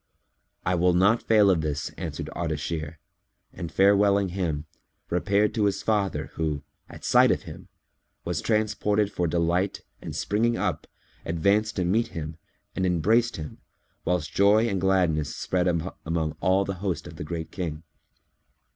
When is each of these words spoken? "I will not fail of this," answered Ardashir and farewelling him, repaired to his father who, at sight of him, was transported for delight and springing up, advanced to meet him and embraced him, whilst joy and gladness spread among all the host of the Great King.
"I 0.65 0.73
will 0.73 0.93
not 0.95 1.21
fail 1.21 1.51
of 1.51 1.61
this," 1.61 1.91
answered 1.91 2.27
Ardashir 2.35 2.97
and 3.53 3.71
farewelling 3.71 4.29
him, 4.29 4.65
repaired 5.11 5.53
to 5.53 5.65
his 5.65 5.83
father 5.83 6.31
who, 6.33 6.63
at 6.89 7.05
sight 7.05 7.29
of 7.29 7.43
him, 7.43 7.67
was 8.25 8.41
transported 8.41 9.11
for 9.11 9.27
delight 9.27 9.81
and 10.01 10.15
springing 10.15 10.57
up, 10.57 10.87
advanced 11.23 11.75
to 11.75 11.85
meet 11.85 12.07
him 12.07 12.37
and 12.75 12.83
embraced 12.83 13.35
him, 13.37 13.59
whilst 14.03 14.33
joy 14.33 14.67
and 14.67 14.81
gladness 14.81 15.35
spread 15.35 15.67
among 15.67 16.35
all 16.39 16.65
the 16.65 16.73
host 16.81 17.05
of 17.05 17.17
the 17.17 17.23
Great 17.23 17.51
King. 17.51 17.83